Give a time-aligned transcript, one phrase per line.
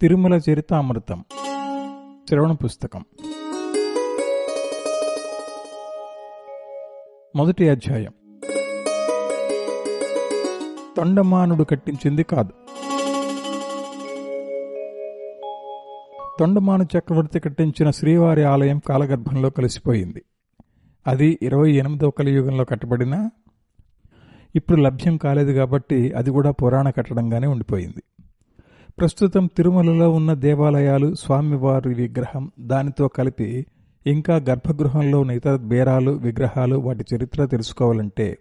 [0.00, 1.24] తిరుమల చరితామృతం.
[2.28, 3.04] శ్రవణ పుస్తకం.
[7.36, 8.12] మొదటి అధ్యాయం.
[10.96, 12.52] తొండమానుడు కట్టించింది కాదు.
[16.40, 20.22] తొండమాను చక్రవర్తి కట్టించిన శ్రీవారి ఆలయం కాలగర్భంలో కలిసిపోయింది.
[21.06, 23.30] అది ఇరవై ఎనిమిదవ కలియుగంలో కట్టబడినా
[24.56, 28.02] ఇప్పుడు లభ్యం కాలేదు కాబట్టి అది కూడా పురాణ కట్టడంగానే ఉండిపోయింది.
[28.98, 32.50] ప్రస్తుతం తిరుమలలో ఉన్న దేవాలయాలు స్వామివారి విగ్రహం.
[32.60, 33.66] దానితో కలిపి
[34.06, 38.38] ఇంకా గర్భగృహంలో ఉన్న ఇతర బేరాలు విగ్రహాలు వాటి చరిత్ర తెలుసుకోవాలంటే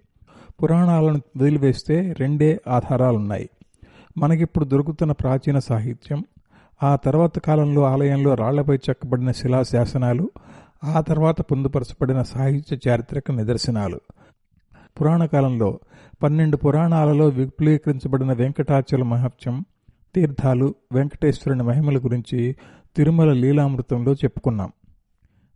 [0.63, 3.49] పురాణాలను వదిలివేస్తే రెండే ఆధారాలున్నాయి.
[4.18, 6.26] మనకిప్పుడు దొరుకుతున్న ప్రాచీన సాహిత్యం
[6.84, 10.32] ఆ తర్వాత కాలంలో ఆలయంలో రాళ్ళపై చెక్కబడిన శిలా శాసనాలు
[10.84, 13.99] ఆ తర్వాత పొందుపరచబడిన సాహిత్య చారిత్రక నిదర్శనాలు.
[15.02, 15.80] పురాణ కాలంలో
[16.24, 19.66] పన్నెండు పురాణాలలో విపులీకరించబడిన వెంకటాచల మహత్యం
[20.16, 22.55] తీర్థాలు వెంకటేశ్వరుని మహిమల గురించి
[22.96, 24.72] తిరుమల లీలామృతంలో చెప్పుకున్నాం.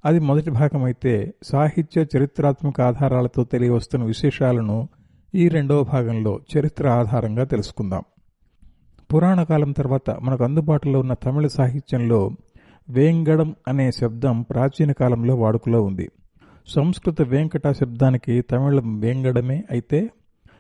[0.06, 4.88] అది మొదటి భాగం అయితే సాహిత్య చరిత్రాత్మక ఆధారాలతో తెలియవస్తున్న విశేషాలను
[5.36, 8.04] ఈ రెండవ భాగంలో చరిత్ర ఆధారంగా తెలుసుకుందాం.
[9.14, 12.32] పురాణ కాలం తర్వాత మనకు అందుబాటులో ఉన్న తమిళ సాహిత్యంలో
[12.90, 16.10] వేంగడం అనే శబ్దం ప్రాచీన కాలంలో వాడుకలో ఉంది.
[16.68, 20.10] సంస్కృత వెంకట శబ్దానికి తమిళం వేంగడమే అయితే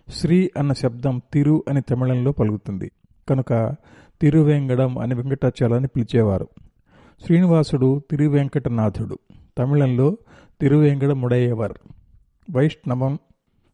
[0.10, 2.92] శ్రీ అన్న శబ్దం తిరు అని తమిళంలో పలుకుతుంది.
[3.30, 3.76] కనుక
[4.22, 6.48] తిరువేంగడం అని వెంకటాచలాన్ని పిలిచేవారు.
[7.26, 9.20] శ్రీనివాసుడు తిరువెంకటనాథుడు.
[9.58, 10.18] తమిళంలో
[10.62, 11.74] తిరువేంగడముడయ్యవర్
[12.56, 13.20] వైష్ణవం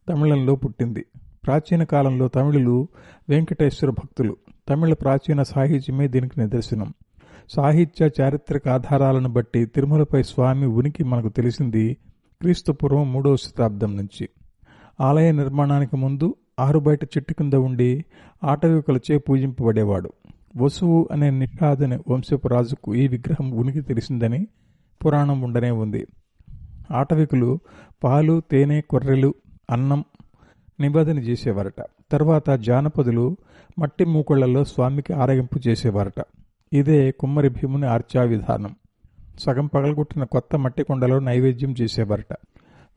[0.08, 1.06] తమిళంలో పుట్టింది.
[1.16, 2.88] ప్రాచీన కాలంలో తమిళులు
[3.28, 4.36] వెంకటేశ్వర భక్తులు.
[4.68, 6.94] తమిళ ప్రాచీన సాహిత్యమే దీనికి నిదర్శనం.
[7.56, 11.96] సాహిత్య చారిత్రక ఆధారాలను బట్టి తిరుమలపై స్వామి ఉనికి మనకు తెలిసింది
[12.40, 14.28] క్రీస్తుపూర్వం మూడవ శతాబ్దం నుంచి.
[15.00, 18.04] ఆలయ నిర్మాణానికి ముందు ఆరుబయట చెట్టు కింద ఉండి
[18.44, 20.12] ఆటవికులచే పూజింపబడేవాడు.
[20.56, 24.46] వసువు అనే నిషాదని వంశపు రాజుకు ఈ విగ్రహం ఉనికి తెలిసిందని
[25.04, 26.06] పురాణం ఉండనే ఉంది.
[26.90, 27.58] ఆటవికులు
[28.04, 29.34] పాలు తేనె కొర్రెలు
[29.70, 30.04] అన్నం
[30.80, 31.84] నిబంధన చేసేవారట.
[32.10, 33.36] తర్వాత జానపదులు
[33.78, 36.24] మట్టి మూకుళ్ళలో స్వామికి ఆరగింపు చేసేవారట.
[36.72, 38.76] ఇదే కుమ్మరి భీముని ఆర్చా విధానం
[39.38, 42.36] సగం పగలగొట్టిన కొత్త మట్టి కొండలో నైవేద్యం చేసేవారట.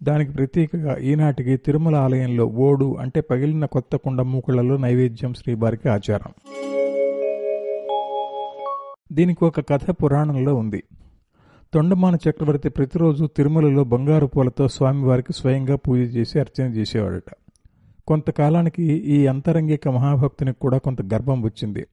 [0.04, 6.32] దానికి ప్రతీకగా ఈనాటికి తిరుమల ఆలయంలో ఓడు అంటే పగిలిన కొత్త కుండ మూకుళ్ళలో నైవేద్యం శ్రీవారికి ఆచారం.
[9.12, 10.84] దీనికి ఒక కథ పురాణంలో ఉంది.
[11.74, 17.32] తొండమాన చక్రవర్తి ప్రతిరోజు తిరుమలలో బంగారు పూలతో స్వామివారికి స్వయంగా పూజ చేసి అర్చన చేసేవాడట.
[18.08, 21.88] కొంతకాలానికి ఈ అంతరంగిక మహాభక్తునికి కూడా కొంత గర్భం వచ్చింది.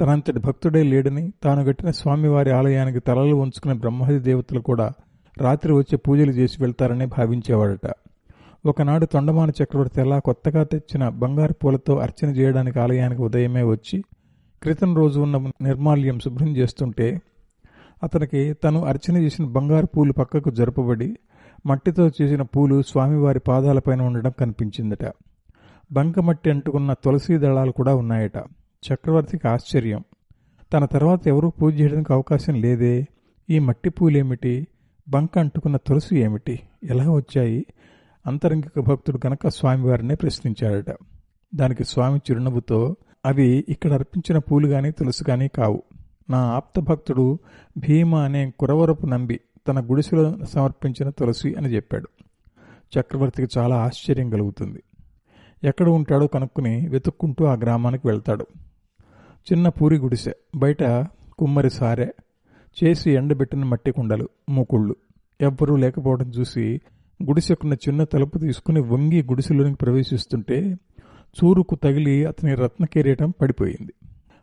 [0.00, 4.92] తనంతటి భక్తుడే లేడని తాను గట్టిన స్వామివారి ఆలయానికి తలలు ఉంచుకునే బ్రహ్మది దేవతలు కూడా
[5.38, 7.92] రాత్రి వచ్చి పూజలు చేసి వెళ్తారని భావించేవాడట.
[8.66, 14.04] ఒకనాడు తొండమాన చక్రవర్తి ఎలా కొత్తగా తెచ్చిన బంగారు పూలతో అర్చన చేయడానికి ఆలయానికి ఉదయమే వచ్చి
[14.62, 17.20] క్రితం రోజు ఉన్న నిర్మాల్యం శుభ్రం చేస్తుంటే
[18.02, 21.18] అతనికి తను అర్చన చేసిన బంగారు పూలు పక్కకు జరపబడి
[21.66, 25.12] మట్టితో చేసిన పూలు స్వామివారి పాదాలపైన ఉండడం కనిపించిందట.
[25.92, 28.36] బంకమట్టి అంటుకున్న తులసీ దళాలు కూడా ఉన్నాయట.
[28.92, 30.04] చక్రవర్తికి ఆశ్చర్యం.
[30.72, 33.06] తన తర్వాత ఎవరూ పూజ చేయడానికి అవకాశం లేదే.
[33.50, 34.66] ఈ మట్టి పూలేమిటి?
[35.08, 36.60] బంక అంటుకున్న తులసి ఏమిటి?
[36.84, 37.66] ఎలా వచ్చాయి?
[38.26, 40.96] అంతరంగిక భక్తుడు గనక స్వామివారినే ప్రశ్నించాడట.
[41.54, 42.96] దానికి స్వామి చిరునవ్వుతో
[43.26, 45.82] అవి ఇక్కడ అర్పించిన పూలు గాని తులసి గాని కావు.
[46.30, 47.38] నా ఆప్త భక్తుడు
[47.78, 52.08] భీమ అనే కురవరపు నంబి తన గుడిసెలో సమర్పించిన తులసి అని చెప్పాడు.
[52.98, 54.82] చక్రవర్తికి చాలా ఆశ్చర్యం కలుగుతుంది.
[55.64, 58.46] ఎక్కడ ఉంటాడో కనుక్కుని వెతుక్కుంటూ ఆ గ్రామానికి వెళ్తాడు.
[59.52, 60.82] చిన్న పూరి గుడిసె బయట
[61.38, 62.08] కుమ్మరి సారె
[62.84, 64.96] చేసి ఎండబెట్టిన మట్టి కుండలు మూకుళ్ళు.
[65.40, 66.80] ఎవ్వరూ లేకపోవడం చూసి
[67.22, 70.76] గుడిసెకున్న చిన్న తలుపు తీసుకుని వంగి గుడిసెలోనికి ప్రవేశిస్తుంటే
[71.44, 73.92] చూరుకు తగిలి అతని రత్న కిరీటం పడిపోయింది.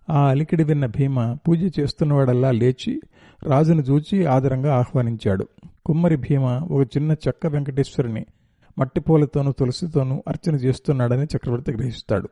[0.09, 3.01] ఆ అలికిడి విన్న భీమ పూజ చేస్తున్నవాడల్లా లేచి
[3.43, 5.47] రాజును చూచి ఆదరంగా ఆహ్వానించాడు.
[5.85, 8.25] కుమ్మరి భీమ ఒక చిన్న చెక్క వెంకటేశ్వరుని
[8.79, 12.29] మట్టిపూలతోనూ తులసితోనూ అర్చన చేస్తున్నాడని చక్రవర్తి గ్రహిస్తాడు.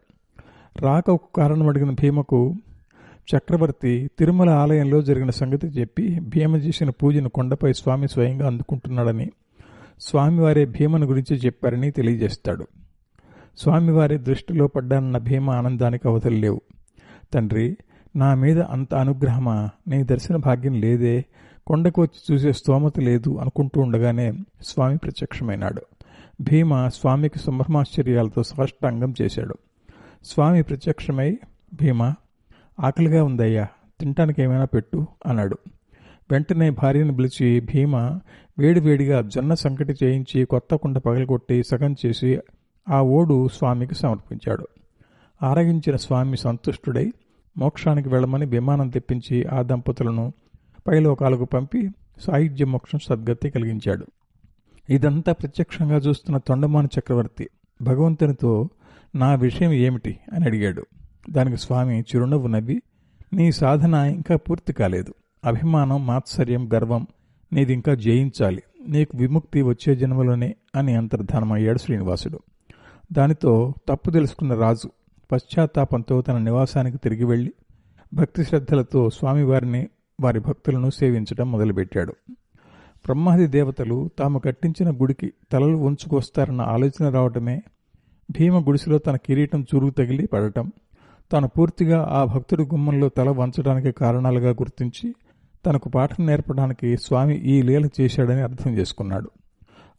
[0.79, 2.55] రాకకు కారణం అడిగిన భీమకు
[3.35, 9.31] చక్రవర్తి తిరుమల ఆలయంలో జరిగిన సంగతి చెప్పి భీమ చేసిన పూజను కొండపై స్వామి స్వయంగా అందుకుంటున్నాడని
[10.01, 12.67] స్వామివారే భీమను గురించి చెప్పారని తెలియజేస్తాడు.
[13.57, 16.61] స్వామివారి దృష్టిలో పడ్డానన్న భీమ ఆనందానికి అవతలు లేవు.
[17.33, 17.77] తండ్రి
[18.15, 19.69] నా మీద అంత అనుగ్రహమా?
[19.87, 21.25] నీ దర్శన భాగ్యం లేదే.
[21.67, 25.81] కొండకు వచ్చి చూసే స్తోమత లేదు అనుకుంటూ ఉండగానే స్వామి ప్రత్యక్షమైనాడు.
[26.41, 29.55] భీమ స్వామికి సంభ్రమాశ్చర్యాలతో సాష్టాంగం చేశాడు.
[30.25, 31.39] స్వామి ప్రత్యక్షమై
[31.73, 32.13] భీమ
[32.79, 33.67] ఆకలిగా ఉందయ్యా
[33.99, 35.57] తినటానికి ఏమైనా పెట్టు అన్నాడు.
[36.31, 38.19] వెంటనే భార్యను పిలిచి భీమ
[38.59, 42.39] వేడివేడిగా జొన్న సంకటి చేయించి కొత్త కుండ పగలగొట్టి సగం చేసి
[42.89, 44.67] ఆ ఓడు స్వామికి సమర్పించాడు.
[45.43, 47.11] ఆరగించిన స్వామి సంతుష్టుడై
[47.57, 50.33] మోక్షానికి వెళ్ళమని విమానం తెప్పించి ఆ దంపతులను
[50.87, 51.89] పైలోకాలకు పంపి
[52.19, 54.07] సాయుధ్య మోక్షం సద్గతి కలిగించాడు.
[54.89, 57.49] ఇదంతా ప్రత్యక్షంగా చూస్తున్న తొండమాన చక్రవర్తి
[57.81, 58.69] భగవంతునితో
[59.15, 60.19] నా విషయం ఏమిటి?
[60.33, 60.85] అని అడిగాడు.
[61.29, 62.81] దానికి స్వామి చిరునవ్వు నవ్వి
[63.33, 65.13] నీ సాధన ఇంకా పూర్తి కాలేదు.
[65.45, 67.07] అభిమానం మాత్సర్యం గర్వం
[67.53, 68.63] నీది ఇంకా జయించాలి.
[68.87, 72.39] నీకు విముక్తి వచ్చే జన్మలోనే అని అంతర్ధానమయ్యాడు శ్రీనివాసుడు.
[73.11, 74.89] దానితో తప్పు తెలుసుకున్న రాజు
[75.31, 77.53] పశ్చాత్తాపంతో తన నివాసానికి తిరిగి వెళ్ళి
[78.13, 79.87] భక్తి శ్రద్ధలతో స్వామివారిని
[80.21, 82.15] వారి భక్తులను సేవించడం మొదలుపెట్టాడు.
[83.05, 87.61] బ్రహ్మాది దేవతలు తాము కట్టించిన గుడికి తలలు ఉంచుకొస్తారన్న ఆలోచన రావటమే
[88.31, 90.71] భీమ గుడిసెలో తన కిరీటం చురుగు తగిలి పడటం
[91.31, 95.15] తాను పూర్తిగా ఆ భక్తుడి గుమ్మంలో తల వంచడానికి కారణాలుగా గుర్తించి
[95.65, 99.31] తనకు పాఠం నేర్పడానికి స్వామి ఈ లీల చేశాడని అర్థం చేసుకున్నాడు.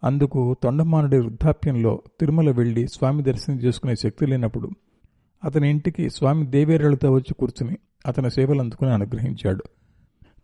[0.05, 4.71] అందుకు తొండమానుడి వృద్ధాప్యంలో తిరుమల వెళ్ళి స్వామి దర్శనం చేసుకునే శక్తి లేనప్పుడు
[5.45, 9.65] అతని ఇంటికి స్వామి దేవేరులతో వచ్చి కూర్చుని అతని సేవలు అందుకుని అనుగ్రహించాడు.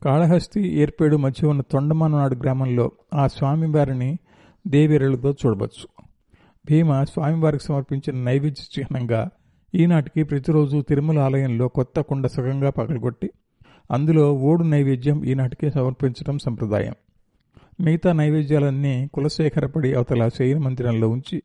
[0.04, 4.18] కాళహస్తి ఏర్పేడు మధ్య ఉన్న తొండమాననాడు గ్రామంలో ఆ స్వామివారిని
[4.66, 6.04] దేవేరులతో చూడవచ్చు.
[6.70, 9.28] భీమ స్వామివారికి సమర్పించిన నైవేద్య చిహ్నంగా
[9.74, 13.30] ఈనాటికి ప్రతిరోజు తిరుమల ఆలయంలో కొత్త కుండ సుఖంగా పగలగొట్టి
[13.90, 16.92] అందులో ఓడు నైవేద్యం ఈనాటికి సమర్పించడం సంప్రదాయం.
[17.80, 21.42] మిగతా నైవేద్యాలన్నీ కులశేఖరపడి అవతల శయన మందిరంలో ఉంచి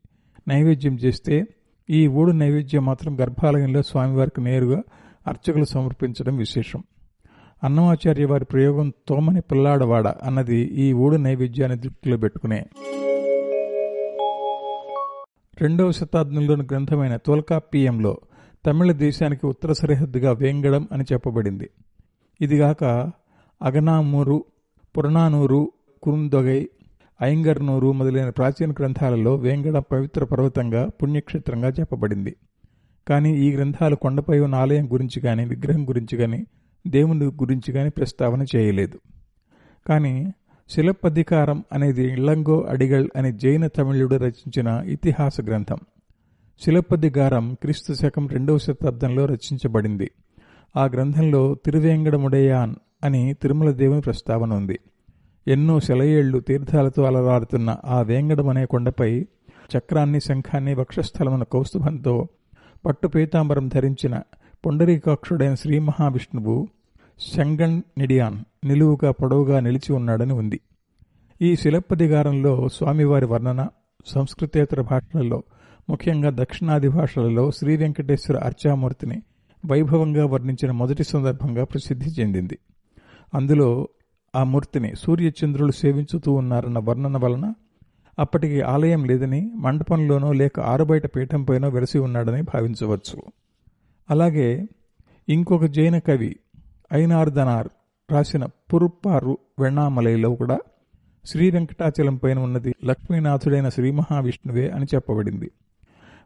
[0.47, 1.45] నైవేద్యం చేస్తే
[1.89, 4.81] ఈ ఓడు నైవేద్యం మాత్రం గర్భాలయంలో స్వామివారికి నేరుగా
[5.27, 6.83] అర్చకులు సమర్పించడం విశేషం.
[7.63, 12.65] అన్నమాచార్య వారి ప్రయోగం తోమని పిల్లాడవాడ అన్నది ఈ ఓడు నైవేద్యాన్ని దృష్టిలో పెట్టుకునే
[15.63, 18.17] రెండవ శతాబ్దంలోని గ్రంథమైన తోల్కాపియంలో
[18.65, 21.69] తమిళ దేశానికి ఉత్తర సరిహద్దుగా వేంగడం అని చెప్పబడింది.
[22.41, 22.83] ఇదిగాక
[23.61, 24.45] అగనామూరు
[24.97, 25.71] పురణానూరు
[26.03, 26.69] కురుందొగై
[27.21, 32.35] అయ్యంగర్నూరు మొదలైన ప్రాచీన గ్రంథాలలో వేంగడ పవిత్ర పర్వతంగా పుణ్యక్షేత్రంగా చెప్పబడింది.
[33.07, 36.45] కానీ ఈ గ్రంథాలు కొండపై ఉన్న ఆలయం గురించి కానీ విగ్రహం గురించి కానీ
[36.87, 38.99] దేవుని గురించి కానీ ప్రస్తావన చేయలేదు.
[39.87, 40.33] కానీ
[40.69, 45.77] శిలప్పధికారం అనేది ఇళ్ళంగో అడిగల్ అనే జైన తమిళుడు రచించిన ఇతిహాస గ్రంథం.
[46.65, 50.11] శిలప్పధికారం క్రీస్తు శకం రెండవ శతాబ్దంలో రచించబడింది.
[50.77, 54.79] ఆ గ్రంథంలో తిరువేంగడముడయాన్ అని తిరుమల దేవుని ప్రస్తావన ఉంది.
[55.47, 59.21] ఎన్నో శలయేళ్ళు తీర్థాలతో అలరాడుతున్న ఆ వేంగడం అనే కొండపై
[59.77, 62.27] చక్రాన్ని శంఖాన్ని వక్షస్థలమున కౌస్తుభంతో
[62.85, 64.21] పట్టు పీతాంబరం ధరించిన
[64.65, 66.67] పొండరీకాక్షుడైన శ్రీ మహావిష్ణువు
[67.19, 70.59] శంగణ్ నిడియాన్ నిలువుగా పొడవుగా నిలిచి ఉన్నాడని ఉంది.
[71.41, 73.67] ఈ శిలప్పదిగారంలో స్వామివారి వర్ణన
[74.05, 75.43] సంస్కృతేతర భాషలలో
[75.89, 79.17] ముఖ్యంగా దక్షిణాది భాషలలో శ్రీ వెంకటేశ్వర అర్చామూర్తిని
[79.63, 82.57] వైభవంగా వర్ణించిన మొదటి సందర్భంగా ప్రసిద్ధి చెందింది.
[83.33, 83.87] అందులో
[84.35, 87.53] ఆ మూర్తిని సూర్యచంద్రులు సేవించుతూ ఉన్నారన్న వర్ణన వలన
[88.19, 93.17] అప్పటికి ఆలయం లేదని మండపంలోనో లేక ఆరుబయట పీఠంపైనో వెలసి ఉన్నాడని భావించవచ్చు.
[94.09, 94.49] అలాగే
[95.29, 96.35] ఇంకొక జైన కవి
[96.95, 97.67] ఐనార్దనార్
[98.11, 100.59] రాసిన పురుప్పారు వెణామలైలో కూడా
[101.25, 105.51] శ్రీ వెంకటాచలం పైన ఉన్నది లక్ష్మీనాథుడైన శ్రీ మహావిష్ణువే అని చెప్పబడింది.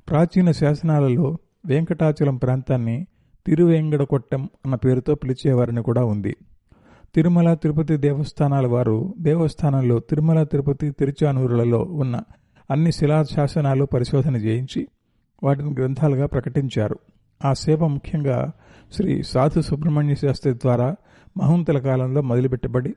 [0.10, 3.08] ప్రాచీన శాసనాలలో వెంకటాచలం ప్రాంతాన్ని
[3.48, 6.36] తిరువేంగడకొట్టం అన్న పేరుతో పిలిచేవారని కూడా ఉంది.
[7.16, 12.22] తిరుమల తిరుపతి దేవస్థానాల వారు దేవస్థానంలో తిరుమల తిరుపతి తిరుచానూరులలో ఉన్న
[12.72, 14.88] అన్ని శిలా శాసనాలు పరిశోధన చేయించి
[15.44, 17.00] వాటిని గ్రంథాలుగా ప్రకటించారు.
[17.46, 18.52] ఆ సేవ ముఖ్యంగా
[18.92, 20.96] శ్రీ సాధు సుబ్రహ్మణ్య శాస్త్రి ద్వారా
[21.38, 22.96] మహంతుల కాలంలో మొదలుపెట్టబడి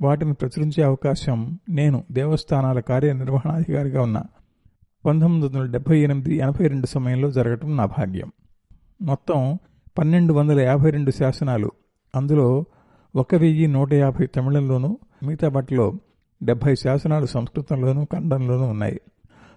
[0.00, 4.22] వాటిని ప్రచురించే అవకాశం నేను దేవస్థానాల కార్యనిర్వహణాధికారిగా ఉన్న
[5.06, 8.32] పంతొమ్మిది వందల డెబ్బై ఎనిమిది ఎనభై రెండు సమయంలో జరగటం నా భాగ్యం.
[9.02, 9.58] మొత్తం
[9.98, 11.72] పన్నెండు వందల యాభై రెండు శాసనాలు.
[12.14, 12.64] అందులో
[13.16, 15.92] ఒక వెయ్యి నూట యాభై తమిళంలోనూ మిగతా బట్టలో
[16.42, 19.00] డెబ్బై శాసనాలు సంస్కృతంలోనూ కన్నడంలోనూ ఉన్నాయి.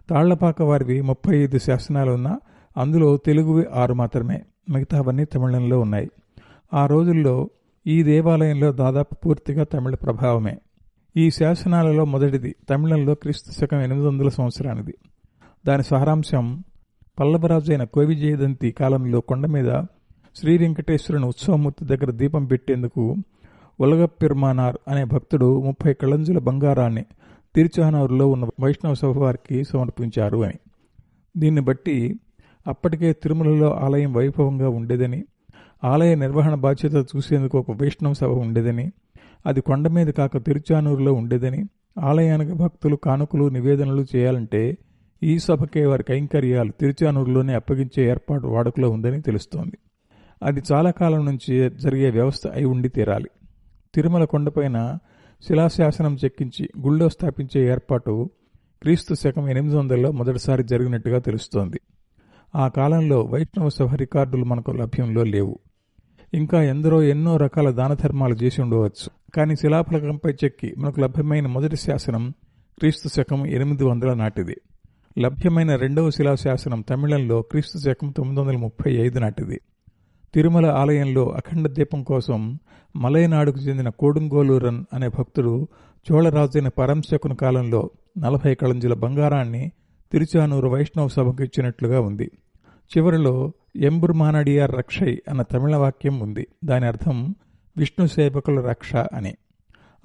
[0.10, 2.40] తాళ్ళపాక వారివి ముప్పై ఐదు శాసనాలు ఉన్నా
[2.78, 6.12] అందులో తెలుగువి ఆరు మాత్రమే మిగతావన్నీ తమిళంలో ఉన్నాయి.
[6.74, 7.50] ఆ రోజుల్లో
[7.88, 10.58] ఈ దేవాలయంలో దాదాపు పూర్తిగా తమిళ ప్రభావమే.
[11.18, 14.96] ఈ శాసనాలలో మొదటిది తమిళంలో క్రీస్తు శకం ఎనిమిది వందల సంవత్సరానిది.
[15.68, 16.64] దాని సారాంశం
[17.20, 19.84] పల్లవరాజు అయిన కోవిజయదంతి కాలంలో కొండ మీద
[20.36, 23.16] శ్రీ వెంకటేశ్వరుని ఉత్సవమూర్తి దగ్గర దీపం పెట్టేందుకు
[23.80, 27.06] ఉలగపెర్మానార్ అనే భక్తుడు ముప్పై కళంజుల బంగారాన్ని
[27.56, 30.54] తిరుచానూరులో ఉన్న వైష్ణవ సభ వారికి సమర్పించారు అని.
[31.38, 32.20] దీన్ని బట్టి
[32.68, 35.26] అప్పటికే తిరుమలలో ఆలయం వైభవంగా ఉండేదని
[35.84, 38.92] ఆలయ నిర్వహణ బాధ్యత చూసేందుకు ఒక వైష్ణవ సభ ఉండేదని
[39.46, 41.66] అది కొండ మీద కాక తిరుచానూరులో ఉండేదని
[42.00, 44.78] ఆలయానికి భక్తులు కానుకలు నివేదనలు చేయాలంటే
[45.24, 49.78] ఈ సభకే వారి కైంకర్యాలు తిరుచానూరులోనే అప్పగించే ఏర్పాటు వాడుకలో ఉందని తెలుస్తోంది.
[50.44, 53.30] అది చాలా కాలం నుంచి జరిగే వ్యవస్థ అయి ఉండి తీరాలి.
[53.96, 54.98] తిరుమల కొండపైన
[55.48, 58.30] శిలాశాసనం చెక్కించి గుళ్ళో స్థాపించే ఏర్పాటు
[58.82, 61.80] క్రీస్తు శకం ఎనిమిది వందలలో మొదటిసారి జరిగినట్టుగా తెలుస్తోంది.
[62.56, 65.60] ఆ కాలంలో వైష్ణవ సభ రికార్డులు మనకు లభ్యంలో లేవు.
[66.34, 69.10] ఇంకా ఎందరో ఎన్నో రకాల దాన ధర్మాలు చేసి ఉండవచ్చు.
[69.36, 72.34] కానీ శిలాఫలకంపై చెక్కి మనకు లభ్యమైన మొదటి శాసనం
[72.80, 74.56] క్రీస్తు శకం ఎనిమిది వందల నాటిది.
[75.20, 79.60] లభ్యమైన రెండవ శిలా శాసనం తమిళంలో క్రీస్తు శకం తొమ్మిది వందల ముప్పై ఐదు నాటిది.
[80.34, 82.60] తిరుమల ఆలయంలో అఖండ దీపం కోసం
[82.96, 85.68] మలయనాడుకు చెందిన కోడుంగోలూరన్ అనే భక్తుడు
[86.12, 89.72] చోళరాజైన పరంశకుని కాలంలో నలభై కళంజుల బంగారాన్ని
[90.12, 92.32] తిరుచానూరు వైష్ణవ సభకు ఇచ్చినట్లుగా ఉంది.
[92.86, 96.48] చివరిలో ఎంబుర్మానడియార్ రక్షై అన్న తమిళ వాక్యం ఉంది.
[96.66, 97.36] దాని అర్థం
[97.78, 99.36] విష్ణు సేవకుల రక్ష అని.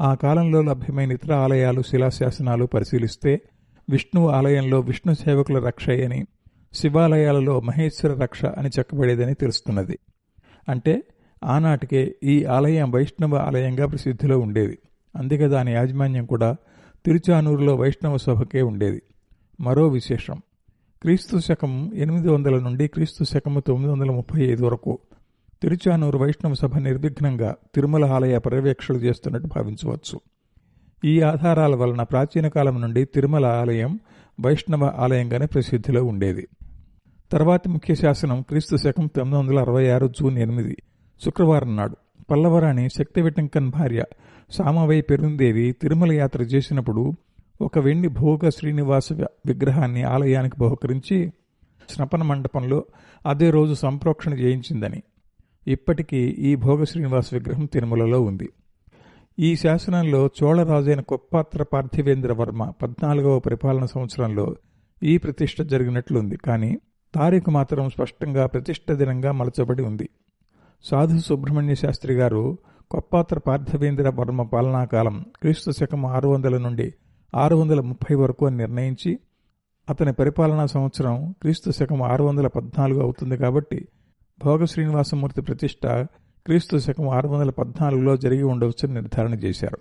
[0.01, 3.41] ఆ కాలంలో లభ్యమైన ఇతర ఆలయాలు శిలాశాసనాలు పరిశీలిస్తే
[3.91, 6.25] విష్ణు ఆలయంలో విష్ణు సేవకుల రక్ష అని
[6.75, 9.99] శివాలయాలలో మహేశ్వర రక్ష అని చెప్పబడేదని తెలుస్తున్నది.
[10.69, 11.03] అంటే
[11.45, 14.79] ఆనాటికే ఈ ఆలయం వైష్ణవ ఆలయంగా ప్రసిద్ధిలో ఉండేది.
[15.17, 16.57] అందుకే దాని యాజమాన్యం కూడా
[17.07, 19.03] తిరుచానూరులో వైష్ణవ సభకే ఉండేది.
[19.61, 20.43] మరో విశేషం.
[21.02, 24.99] క్రీస్తు శకం ఎనిమిది వందల నుండి క్రీస్తు శకము తొమ్మిది వందల ముప్పై ఐదు వరకు.
[25.62, 30.21] తిరుచానూరు వైష్ణవ సభ నిర్విఘ్నంగా తిరుమల ఆలయ పర్యవేక్షలు చేస్తున్నట్టు భావించవచ్చు.
[31.04, 34.00] ఈ ఆధారాల వలన ప్రాచీన కాలం నుండి తిరుమల ఆలయం
[34.40, 36.49] వైష్ణవ ఆలయంగానే ప్రసిద్ధిలో ఉండేది.
[37.33, 40.76] తర్వాతి ముఖ్య శాసనం క్రీస్తు శకం తొమ్మిది వందల అరవై ఆరు జూన్ ఎనిమిది
[41.25, 41.97] శుక్రవారం నాడు.
[42.30, 44.04] పల్లవరాణి శక్తి విటంకన్ భార్య
[44.50, 47.12] సామవై పెరుందేవి తిరుమల యాత్ర చేసినప్పుడు
[47.61, 49.12] ఒక వెండి భోగ శ్రీనివాస
[49.47, 51.33] విగ్రహాన్ని ఆలయానికి బహుకరించి
[51.88, 52.85] స్నపన మండపంలో
[53.26, 55.02] అదే రోజు సంప్రోక్షణ చేయించిందని.
[55.67, 58.50] ఇప్పటికీ ఈ భోగ శ్రీనివాస విగ్రహం తిరుమలలో ఉంది.
[59.38, 64.57] ఈ శాసనంలో చోళరాజైన కొప్పాత్ర పార్థివేంద్ర వర్మ పద్నాలుగవ పరిపాలన సంవత్సరంలో
[65.02, 66.37] ఈ ప్రతిష్ట జరిగినట్లుంది.
[66.37, 66.79] కానీ
[67.14, 70.09] తారీఖు మాత్రం స్పష్టంగా ప్రతిష్ట దినంగా మలచబడి ఉంది.
[70.85, 72.59] సాధు సుబ్రహ్మణ్య శాస్త్రి గారు
[72.90, 76.95] కొప్పాత్ర పార్థవేంద్ర వర్మ పాలనాకాలం క్రీస్తు శకం ఆరు వందల నుండి
[77.35, 79.19] ఆరు వందల ముప్పై వరకు అని నిర్ణయించి
[79.91, 83.89] అతని పరిపాలనా సంవత్సరం క్రీస్తు శకం ఆరు వందల పద్నాలుగు అవుతుంది కాబట్టి
[84.45, 85.87] భోగ శ్రీనివాసమూర్తి ప్రతిష్ట
[86.47, 89.79] క్రీస్తు శకం ఆరు వందల పద్నాలుగులో జరిగి ఉండవచ్చని నిర్ధారణ చేశారు.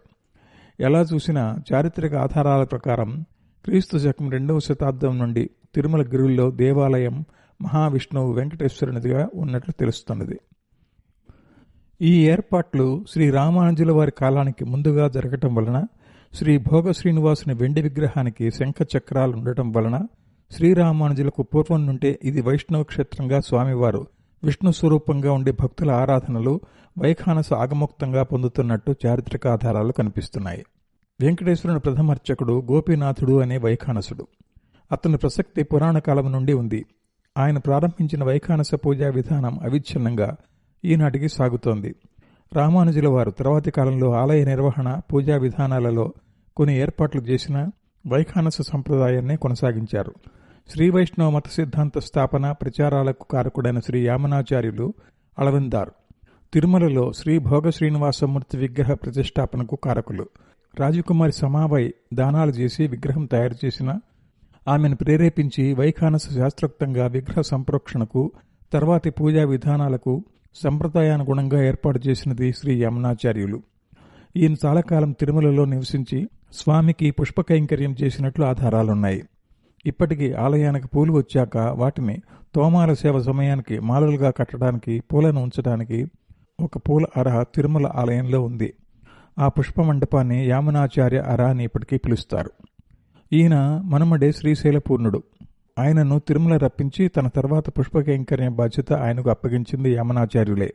[0.79, 3.25] ఎలా చూసినా చారిత్రక ఆధారాల ప్రకారం
[3.65, 7.25] క్రీస్తు శకం రెండవ శతాబ్దం నుండి తిరుమల గిరుల్లో దేవాలయం
[7.61, 10.39] మహావిష్ణువు వెంకటేశ్వరునిదిగా ఉన్నట్లు తెలుస్తున్నది.
[12.01, 15.85] ఈ ఏర్పాట్లు శ్రీ రామానుజుల వారి కాలానికి ముందుగా జరగటం వలన
[16.33, 20.07] శ్రీ భోగ శ్రీనివాసుని వెండి విగ్రహానికి శంఖ చక్రాలు ఉండటం వలన
[20.51, 24.07] శ్రీరామానుజులకు పూర్వం నుండే ఇది వైష్ణవ క్షేత్రంగా స్వామివారు
[24.43, 26.61] విష్ణు స్వరూపంగా ఉండే భక్తుల ఆరాధనలు
[26.99, 30.65] వైఖానస ఆగముక్తంగా పొందుతున్నట్టు చారిత్రక ఆధారాలు కనిపిస్తున్నాయి.
[31.21, 34.27] వెంకటేశ్వరుని ప్రథమర్చకుడు గోపీనాథుడు అనే వైఖానసుడు.
[34.91, 36.85] అతని ప్రసక్తి పురాణ కాలం నుండి ఉంది.
[37.37, 40.35] ఆయన ప్రారంభించిన వైఖానస పూజా విధానం అవిచ్ఛిన్నంగా
[40.85, 41.95] ఈనాటికి సాగుతోంది.
[42.51, 46.13] రామానుజుల వారు తర్వాతి కాలంలో ఆలయ నిర్వహణ పూజా విధానాలలో
[46.57, 47.57] కొన్ని ఏర్పాట్లు చేసిన
[48.07, 50.13] వైఖానస సంప్రదాయాన్ని కొనసాగించారు.
[50.67, 54.93] శ్రీ వైష్ణవ మత సిద్ధాంత స్థాపన ప్రచారాలకు కారకుడైన శ్రీ యామనాచార్యులు
[55.39, 55.91] అళవిందారు
[56.53, 60.25] తిరుమలలో శ్రీ భోగ శ్రీనివాసమూర్తి విగ్రహ ప్రతిష్టాపనకు కారకులు.
[60.79, 63.99] రాజకుమారి సమావై దానాలు చేసి విగ్రహం తయారు చేసిన
[64.67, 68.31] ఆమెను ప్రేరేపించి వైఖానస శాస్త్రోక్తంగా విగ్రహ సంప్రోక్షణకు
[68.73, 70.13] తర్వాతి పూజా విధానాలకు
[70.55, 73.61] సంప్రదాయానుగుణంగా ఏర్పాటు చేసినది శ్రీ యమునాచార్యులు.
[74.37, 79.23] ఈయన చాలాకాలం తిరుమలలో నివసించి స్వామికి పుష్ప కైంకర్యం చేసినట్లు ఆధారాలున్నాయి.
[79.85, 82.21] ఇప్పటికీ ఆలయానికి పూలు వచ్చాక వాటిని
[82.55, 86.05] తోమాల సేవ సమయానికి మాలలుగా కట్టడానికి పూలను ఉంచడానికి
[86.59, 88.73] ఒక పూల అర తిరుమల ఆలయంలో ఉంది.
[89.39, 92.51] ఆ పుష్ప మండపాన్ని యామునాచార్య అర అని ఇప్పటికీ పిలుస్తారు.
[93.33, 95.23] ఈయన మనమడే శ్రీశైలపూర్ణుడు.
[95.79, 100.73] ఆయనను తిరుమల రప్పించి తన తర్వాత పుష్పకైంకర్యం బాధ్యత ఆయనకు అప్పగించింది యమనాచార్యులే.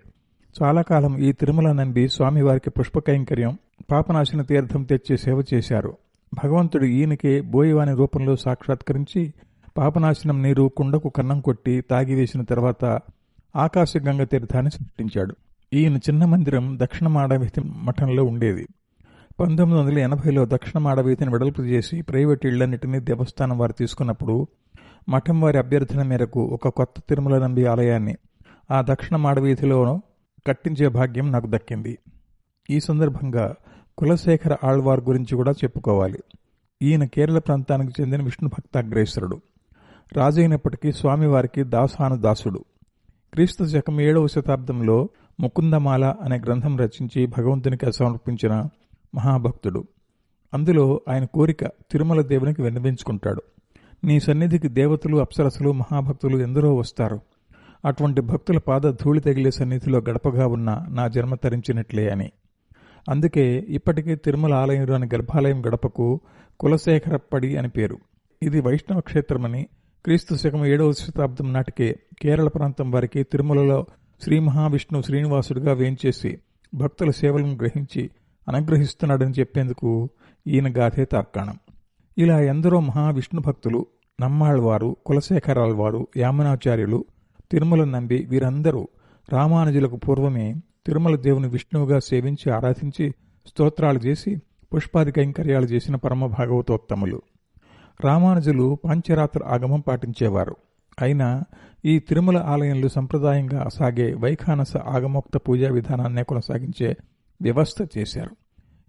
[0.62, 3.58] చాలా కాలం ఈ తిరుమల నంబి స్వామివారికి పుష్పకైంకర్యం
[3.92, 5.96] పాపనాశన తీర్థం తెచ్చి సేవ చేశారు.
[6.44, 9.32] భగవంతుడు ఈయనకే బోయవాని రూపంలో సాక్షాత్కరించి
[9.78, 12.84] పాపనాశనం నీరు కుండకు కన్నం కొట్టి తాగివేసిన తర్వాత
[13.56, 15.37] ఆకాశగంగ తీర్థాన్ని సృష్టించాడు
[15.73, 18.66] ఈయన చిన్న మందిరం దక్షిణ మాడవీతి మఠంలో ఉండేది.
[19.40, 24.46] పంతొమ్మిది వందల ఎనభైలో దక్షిణ మాడవీతిని వెడల్పు చేసి ప్రైవేట్ ఇళ్ళన్నింటినీ దేవస్థానం వారు తీసుకున్నప్పుడు
[25.08, 28.16] మఠం వారి అభ్యర్థన మేరకు ఒక కొత్త తిరుమల నంబి ఆలయాన్ని
[28.70, 30.00] ఆ దక్షిణ మాడవీధిలోనూ
[30.46, 31.99] కట్టించే భాగ్యం నాకు దక్కింది.
[32.70, 33.54] ఈ సందర్భంగా
[33.99, 36.18] కులశేఖర ఆళ్వార్ గురించి కూడా చెప్పుకోవాలి.
[36.82, 39.40] ఈయన కేరళ ప్రాంతానికి చెందిన విష్ణు భక్తాగ్రేశ్వరుడు.
[40.12, 42.64] రాజైనప్పటికీ స్వామివారికి దాసానుదాసుడు.
[43.32, 45.08] క్రీస్తు శకం ఏడవ శతాబ్దంలో
[45.40, 48.68] ముకుందమాల అనే గ్రంథం రచించి భగవంతునికి సమర్పించిన
[49.14, 49.84] మహాభక్తుడు.
[50.54, 53.42] అందులో ఆయన కోరిక తిరుమల దేవునికి విన్నవించుకుంటాడు.
[54.04, 57.20] నీ సన్నిధికి దేవతలు అప్సరసులు మహాభక్తులు ఎందరో వస్తారు.
[57.84, 62.32] అటువంటి భక్తుల పాద ధూళి తగిలే సన్నిధిలో గడపగా ఉన్న నా జన్మ తరించినట్లే అని.
[63.11, 66.20] అందుకే ఇప్పటికీ తిరుమల ఆలయంలోని గర్భాలయం గడపకు
[66.61, 67.99] కులశేఖరప్పడి అని పేరు.
[68.42, 69.66] ఇది వైష్ణవ క్షేత్రమని
[70.04, 73.87] క్రీస్తు శకం ఏడవ శతాబ్దం నాటికే కేరళ ప్రాంతం వారికి తిరుమలలో
[74.23, 76.38] శ్రీ మహావిష్ణు శ్రీనివాసుడిగా వేంచేసి
[76.75, 78.11] భక్తుల సేవలను గ్రహించి
[78.49, 80.08] అనుగ్రహిస్తున్నాడని చెప్పేందుకు
[80.46, 81.58] ఈయన గాథే తార్కాణం.
[82.18, 83.87] ఇలా ఎందరో మహావిష్ణు భక్తులు
[84.21, 87.04] నమ్మాళ్వారు కులశేఖరాల్వారు యామనాచార్యులు
[87.50, 88.88] తిరుమల నంబి వీరందరూ
[89.33, 90.54] రామానుజులకు పూర్వమే
[90.87, 93.14] తిరుమల దేవుని విష్ణువుగా సేవించి ఆరాధించి
[93.47, 94.37] స్తోత్రాలు చేసి
[94.75, 97.23] పుష్పాది కైంకర్యాలు చేసిన పరమ భాగవతోత్తములు
[98.04, 100.56] రామానుజులు పాంచరాత్ర ఆగమం పాటించేవారు.
[101.02, 101.42] అయినా
[101.85, 106.97] ఈ తిరుమల ఆలయంలో సంప్రదాయంగా సాగే వైఖానస ఆగమోక్త పూజా విధానాన్నే కొనసాగించే
[107.42, 108.30] వ్యవస్థ చేశారు.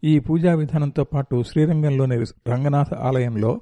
[0.03, 2.17] ఈ పూజా విధానంతో పాటు శ్రీరంగంలోని
[2.50, 3.62] రంగనాథ ఆలయంలో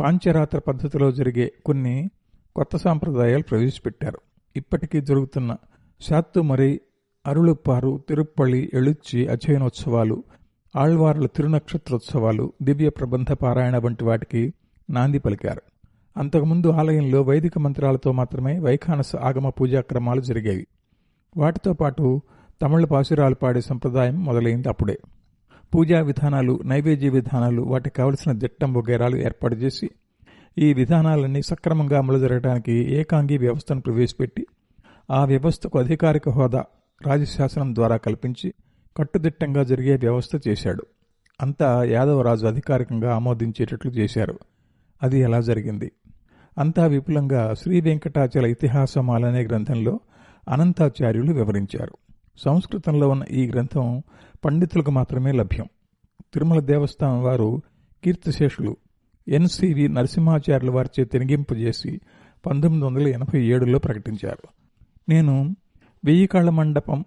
[0.00, 2.10] పాంచరాత్ర పద్ధతిలో జరిగే కొన్ని
[2.56, 4.18] కొత్త సాంప్రదాయాలు ప్రవేశపెట్టారు.
[4.56, 5.56] ఇప్పటికీ జరుగుతున్న
[6.00, 6.80] శాత్తుమరి
[7.26, 10.24] అరుళుప్పారు తిరుప్పళి ఎళుచ్చి అధ్యయనోత్సవాలు
[10.76, 14.52] ఆళ్వార్ల తిరునక్షత్రోత్సవాలు దివ్య ప్రబంధ పారాయణ వంటి వాటికి
[14.90, 15.62] నాంది పలికారు.
[16.16, 20.66] అంతకుముందు ఆలయంలో వైదిక మంత్రాలతో మాత్రమే వైఖానస ఆగమ పూజాక్రమాలు జరిగేవి.
[21.36, 22.22] వాటితో పాటు
[22.62, 24.98] తమిళ పాసురాలు పాడే సంప్రదాయం మొదలైంది అప్పుడే.
[25.74, 29.90] పూజా విధానాలు నైవేద్య విధానాలు వాటికి కావలసిన దిట్టం వగేరాలు ఏర్పాటు చేసి
[30.58, 34.46] ఈ విధానాలన్నీ సక్రమంగా అమలు జరగడానికి ఏకాంగి వ్యవస్థను ప్రవేశపెట్టి
[35.10, 36.64] ఆ వ్యవస్థకు అధికారిక హోదా
[37.06, 38.54] రాజశాసనం ద్వారా కల్పించి
[38.96, 40.86] కట్టుదిట్టంగా జరిగే వ్యవస్థ చేశాడు.
[41.40, 44.38] అంతా యాదవరాజు అధికారికంగా ఆమోదించేటట్లు చేశారు.
[45.02, 45.92] అది ఎలా జరిగింది?
[46.58, 50.00] అంతా విపులంగా శ్రీ వెంకటాచల ఇతిహాసమాల అనే గ్రంథంలో
[50.48, 51.92] అనంతాచార్యులు వివరించారు.
[52.38, 54.02] సంస్కృతంలో ఉన్న ఈ గ్రంథం
[54.44, 55.66] పండితులకు మాత్రమే లభ్యం.
[56.34, 57.62] తిరుమల దేవస్థానం వారు
[58.04, 58.76] కీర్తిశేషులు.
[59.28, 62.00] ఎన్సివి నరసింహాచార్యుల వారిచే తినిగింపజేసి
[62.46, 64.48] పంతొమ్మిది వందల ఎనభై ఏడులో ప్రకటించారు.
[65.08, 65.56] నేను
[66.04, 67.04] వెయ్యి కాళ్ళ మండపం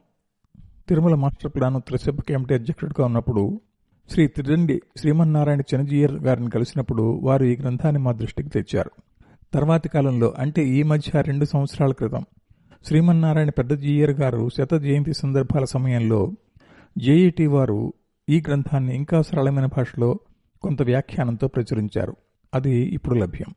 [0.90, 3.62] తిరుమల మాస్టర్ ప్లాన్ త్రిసభ కమిటీ అధ్యక్షుడిగా ఉన్నప్పుడు
[4.10, 8.92] శ్రీ త్రిదండి శ్రీమన్నారాయణ చినజీయర్ గారిని కలిసినప్పుడు వారు ఈ గ్రంథాన్ని మా దృష్టికి తెచ్చారు.
[9.54, 12.26] తర్వాతి కాలంలో అంటే ఈ మధ్య రెండు సంవత్సరాల క్రితం
[12.86, 16.32] శ్రీమన్నారాయణ పెద్ద జీయర్ గారు శత జయంతి సందర్భాల సమయంలో
[16.98, 17.94] జేఈటి వారు
[18.30, 20.20] ఈ గ్రంథాన్ని ఇంకా సరళమైన భాషలో
[20.62, 22.14] కొంత వ్యాఖ్యానంతో ప్రచురించారు.
[22.54, 23.52] అది ఇప్పుడు లభ్యం.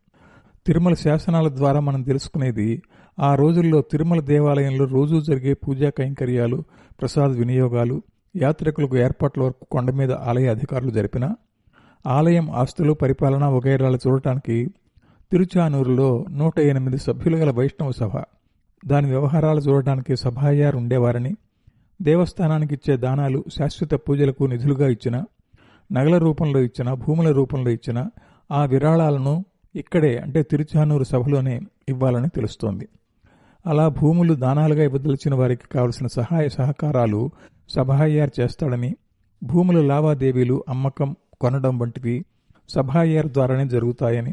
[0.67, 2.83] తిరుమల శాసనాల ద్వారా మనం తెలుసుకునేది
[3.19, 6.65] ఆ రోజుల్లో తిరుమల దేవాలయంలో రోజూ జరిగే పూజా కైంకర్యాలు
[7.01, 8.03] ప్రసాద వినియోగాలు
[8.37, 11.35] యాత్రికులకు ఏర్పాట్ల వరకు కొండ మీద ఆలయ అధికారులు జరిపిన
[12.07, 14.57] ఆలయం ఆస్తులు పరిపాలన వగైరాలు చూడటానికి
[15.33, 18.15] తిరుచానూరులో నూట ఎనిమిది సభ్యులు గల వైష్ణవ సభ
[18.87, 21.33] దాని వ్యవహారాలు చూడటానికి సభాయారు ఉండేవారని
[22.01, 25.17] దేవస్థానానికి ఇచ్చే దానాలు శాశ్వత పూజలకు నిధులుగా ఇచ్చిన
[25.91, 27.99] నగల రూపంలో ఇచ్చిన భూముల రూపంలో ఇచ్చిన
[28.51, 32.89] ఆ విరాళాలను ఇక్కడే అంటే తిరుచానూరు సభలోనే ఇవ్వాలని తెలుస్తోంది.
[33.67, 37.31] అలా భూములు దానాలుగా ఇవ్వదలిచిన వారికి కావలసిన సహాయ సహకారాలు
[37.69, 38.97] సభాయ్యార్ చేస్తాడని
[39.43, 42.25] భూముల లావాదేవీలు అమ్మకం కొనడం వంటివి
[42.69, 44.33] సభాయ్యార్ ద్వారానే జరుగుతాయని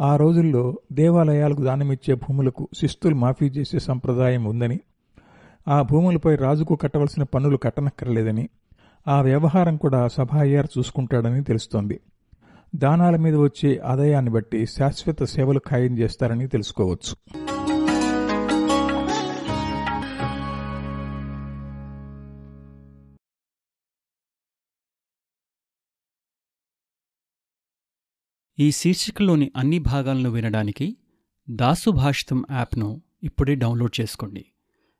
[0.00, 4.78] ఆ రోజుల్లో దేవాలయాలకు దానమిచ్చే భూములకు శిస్తులు మాఫీ చేసే సంప్రదాయం ఉందని
[5.68, 8.48] ఆ భూములపై రాజుకు కట్టవలసిన పన్నులు కట్టనక్కర్లేదని
[9.08, 12.00] ఆ వ్యవహారం కూడా సభాయ్యార్ చూసుకుంటాడని తెలుస్తోంది.
[12.76, 17.16] దానాల మీద వచ్చే ఆదాయాన్ని బట్టి శాశ్వత సేవలు ఖాయం చేస్తారని తెలుసుకోవచ్చు.
[28.58, 30.96] ఈ శీర్షికలోని అన్ని భాగాలను వినడానికి
[31.50, 34.46] దాసు భాషితం యాప్ను ఇప్పుడే డౌన్లోడ్ చేసుకోండి.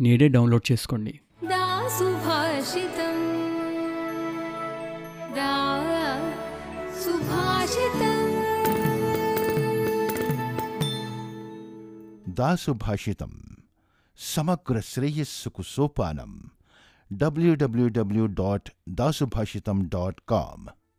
[0.00, 1.20] నేడే డౌన్లోడ్ చేసుకోండి.
[12.28, 13.42] దాసుభాషితం.
[14.18, 16.42] సమగ్ర శ్రేయస్సుకు సోపానం.
[17.12, 20.66] W W W dot Dasubhashitam dot com